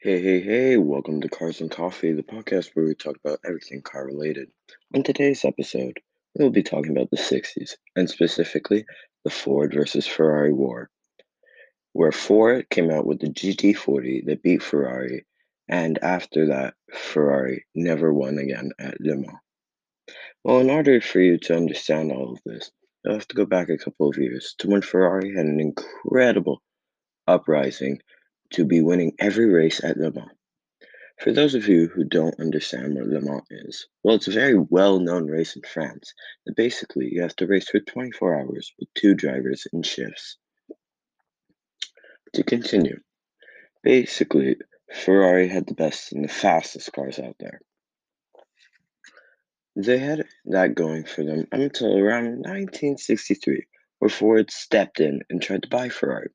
Hey, 0.00 0.22
hey, 0.22 0.38
hey, 0.38 0.76
welcome 0.76 1.22
to 1.22 1.28
Cars 1.28 1.60
and 1.60 1.72
Coffee, 1.72 2.12
the 2.12 2.22
podcast 2.22 2.70
where 2.72 2.86
we 2.86 2.94
talk 2.94 3.16
about 3.16 3.40
everything 3.44 3.82
car 3.82 4.06
related. 4.06 4.48
On 4.94 5.02
today's 5.02 5.44
episode, 5.44 5.98
we'll 6.36 6.50
be 6.50 6.62
talking 6.62 6.92
about 6.92 7.10
the 7.10 7.16
60s, 7.16 7.72
and 7.96 8.08
specifically 8.08 8.84
the 9.24 9.30
Ford 9.30 9.74
versus 9.74 10.06
Ferrari 10.06 10.52
war, 10.52 10.88
where 11.94 12.12
Ford 12.12 12.70
came 12.70 12.92
out 12.92 13.06
with 13.06 13.18
the 13.18 13.26
GT40 13.26 14.26
that 14.26 14.40
beat 14.40 14.62
Ferrari, 14.62 15.26
and 15.68 15.98
after 16.00 16.46
that, 16.46 16.74
Ferrari 16.94 17.66
never 17.74 18.14
won 18.14 18.38
again 18.38 18.70
at 18.78 19.00
Le 19.00 19.16
Mans. 19.16 19.38
Well, 20.44 20.60
in 20.60 20.70
order 20.70 21.00
for 21.00 21.18
you 21.18 21.38
to 21.38 21.56
understand 21.56 22.12
all 22.12 22.34
of 22.34 22.38
this, 22.46 22.70
you'll 23.04 23.14
have 23.14 23.26
to 23.26 23.34
go 23.34 23.46
back 23.46 23.68
a 23.68 23.76
couple 23.76 24.08
of 24.08 24.16
years 24.16 24.54
to 24.58 24.68
when 24.68 24.82
Ferrari 24.82 25.34
had 25.34 25.46
an 25.46 25.58
incredible 25.58 26.62
uprising 27.26 27.98
to 28.52 28.64
be 28.64 28.80
winning 28.80 29.14
every 29.18 29.46
race 29.46 29.82
at 29.82 29.96
Le 29.96 30.12
Mans. 30.12 30.30
For 31.20 31.32
those 31.32 31.54
of 31.54 31.66
you 31.66 31.88
who 31.88 32.04
don't 32.04 32.38
understand 32.38 32.94
what 32.94 33.08
Le 33.08 33.20
Mans 33.20 33.42
is, 33.50 33.86
well, 34.02 34.16
it's 34.16 34.28
a 34.28 34.32
very 34.32 34.56
well 34.56 35.00
known 35.00 35.26
race 35.26 35.56
in 35.56 35.62
France 35.62 36.14
that 36.46 36.54
basically 36.56 37.08
you 37.10 37.22
have 37.22 37.34
to 37.36 37.46
race 37.46 37.68
for 37.68 37.80
24 37.80 38.40
hours 38.40 38.72
with 38.78 38.88
two 38.94 39.14
drivers 39.14 39.66
in 39.72 39.82
shifts. 39.82 40.38
To 42.34 42.42
continue, 42.44 43.00
basically, 43.82 44.56
Ferrari 44.92 45.48
had 45.48 45.66
the 45.66 45.74
best 45.74 46.12
and 46.12 46.24
the 46.24 46.28
fastest 46.28 46.92
cars 46.92 47.18
out 47.18 47.36
there. 47.40 47.60
They 49.76 49.98
had 49.98 50.26
that 50.46 50.74
going 50.74 51.04
for 51.04 51.24
them 51.24 51.46
until 51.52 51.96
around 51.96 52.26
1963, 52.44 53.66
where 53.98 54.08
Ford 54.08 54.50
stepped 54.50 55.00
in 55.00 55.20
and 55.30 55.40
tried 55.40 55.62
to 55.62 55.68
buy 55.68 55.88
Ferrari, 55.88 56.30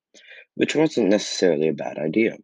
which 0.55 0.75
wasn't 0.75 1.09
necessarily 1.09 1.67
a 1.67 1.73
bad 1.73 1.98
idea 1.98 2.38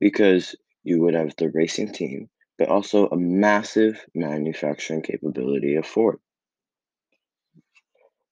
because 0.00 0.56
you 0.82 1.00
would 1.00 1.14
have 1.14 1.34
the 1.36 1.48
racing 1.50 1.92
team, 1.92 2.28
but 2.58 2.68
also 2.68 3.06
a 3.06 3.16
massive 3.16 4.04
manufacturing 4.14 5.02
capability 5.02 5.76
of 5.76 5.86
Ford. 5.86 6.18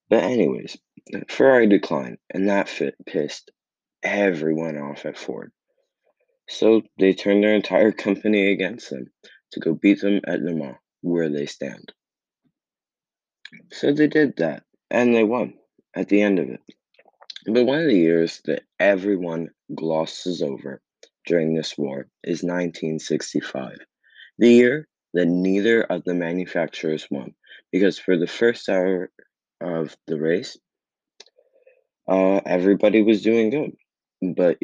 But 0.08 0.24
anyways, 0.24 0.76
Ferrari 1.28 1.68
declined, 1.68 2.18
and 2.30 2.48
that 2.48 2.68
fit 2.68 2.96
pissed 3.06 3.52
everyone 4.02 4.76
off 4.76 5.06
at 5.06 5.18
Ford. 5.18 5.52
So 6.48 6.82
they 6.98 7.12
turned 7.12 7.44
their 7.44 7.54
entire 7.54 7.92
company 7.92 8.50
against 8.50 8.90
them 8.90 9.12
to 9.52 9.60
go 9.60 9.74
beat 9.74 10.00
them 10.00 10.20
at 10.26 10.40
Le 10.40 10.52
Mans, 10.52 10.76
where 11.02 11.28
they 11.28 11.46
stand. 11.46 11.92
So 13.70 13.92
they 13.92 14.08
did 14.08 14.36
that, 14.38 14.64
and 14.90 15.14
they 15.14 15.22
won 15.22 15.54
at 15.94 16.08
the 16.08 16.22
end 16.22 16.40
of 16.40 16.48
it. 16.48 16.60
But 17.46 17.64
one 17.64 17.80
of 17.80 17.86
the 17.86 17.98
years 17.98 18.40
that 18.44 18.64
everyone 18.78 19.50
glosses 19.74 20.42
over 20.42 20.82
during 21.26 21.54
this 21.54 21.76
war 21.78 22.08
is 22.22 22.42
1965, 22.42 23.78
the 24.38 24.50
year 24.50 24.88
that 25.14 25.26
neither 25.26 25.82
of 25.82 26.04
the 26.04 26.14
manufacturers 26.14 27.06
won, 27.10 27.34
because 27.72 27.98
for 27.98 28.16
the 28.16 28.26
first 28.26 28.68
hour 28.68 29.10
of 29.60 29.96
the 30.06 30.20
race, 30.20 30.58
uh, 32.06 32.40
everybody 32.44 33.02
was 33.02 33.22
doing 33.22 33.50
good. 33.50 33.72
But 34.34 34.58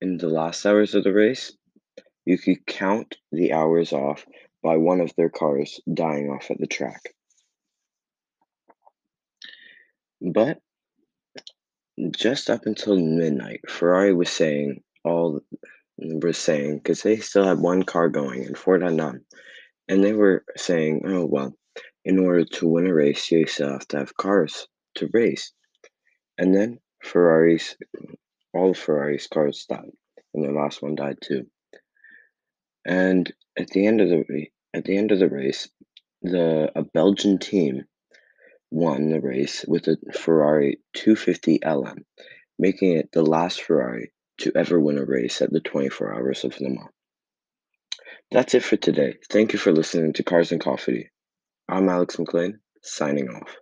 in 0.00 0.18
the 0.18 0.28
last 0.28 0.66
hours 0.66 0.94
of 0.94 1.04
the 1.04 1.12
race, 1.12 1.52
you 2.26 2.36
could 2.36 2.66
count 2.66 3.16
the 3.30 3.54
hours 3.54 3.92
off 3.92 4.26
by 4.62 4.76
one 4.76 5.00
of 5.00 5.14
their 5.16 5.30
cars 5.30 5.80
dying 5.92 6.28
off 6.28 6.50
at 6.50 6.58
the 6.58 6.66
track. 6.66 7.14
But 10.20 10.60
just 12.10 12.50
up 12.50 12.66
until 12.66 12.98
midnight, 12.98 13.60
Ferrari 13.68 14.12
was 14.14 14.30
saying 14.30 14.82
all 15.04 15.40
was 15.98 16.38
saying 16.38 16.78
because 16.78 17.02
they 17.02 17.16
still 17.16 17.44
had 17.44 17.58
one 17.58 17.82
car 17.82 18.08
going 18.08 18.44
and 18.44 18.56
Ford 18.56 18.82
had 18.82 18.94
none, 18.94 19.24
and 19.88 20.02
they 20.02 20.12
were 20.12 20.44
saying, 20.56 21.02
"Oh 21.06 21.26
well, 21.26 21.54
in 22.04 22.18
order 22.18 22.44
to 22.44 22.68
win 22.68 22.86
a 22.86 22.94
race, 22.94 23.30
you 23.30 23.46
still 23.46 23.70
have 23.70 23.86
to 23.88 23.98
have 23.98 24.16
cars 24.16 24.66
to 24.96 25.08
race." 25.12 25.52
And 26.38 26.54
then 26.54 26.80
Ferrari's 27.02 27.76
all 28.54 28.74
Ferrari's 28.74 29.26
cars 29.26 29.66
died, 29.68 29.92
and 30.34 30.44
the 30.44 30.52
last 30.52 30.82
one 30.82 30.94
died 30.94 31.18
too. 31.22 31.46
And 32.84 33.32
at 33.58 33.68
the 33.68 33.86
end 33.86 34.00
of 34.00 34.08
the 34.08 34.48
at 34.74 34.84
the 34.84 34.96
end 34.96 35.12
of 35.12 35.18
the 35.18 35.28
race, 35.28 35.68
the 36.22 36.72
a 36.74 36.82
Belgian 36.82 37.38
team 37.38 37.84
won 38.72 39.10
the 39.10 39.20
race 39.20 39.64
with 39.68 39.86
a 39.86 39.96
Ferrari 40.18 40.80
250 40.94 41.60
LM, 41.64 42.04
making 42.58 42.96
it 42.96 43.10
the 43.12 43.22
last 43.22 43.62
Ferrari 43.62 44.12
to 44.38 44.52
ever 44.56 44.80
win 44.80 44.98
a 44.98 45.04
race 45.04 45.42
at 45.42 45.52
the 45.52 45.60
24 45.60 46.14
Hours 46.14 46.44
of 46.44 46.58
Le 46.58 46.70
Mans. 46.70 46.88
That's 48.30 48.54
it 48.54 48.64
for 48.64 48.78
today. 48.78 49.16
Thank 49.30 49.52
you 49.52 49.58
for 49.58 49.72
listening 49.72 50.14
to 50.14 50.22
Cars 50.22 50.52
and 50.52 50.60
Coffee. 50.60 51.10
I'm 51.68 51.88
Alex 51.90 52.18
McLean, 52.18 52.60
signing 52.82 53.28
off. 53.28 53.61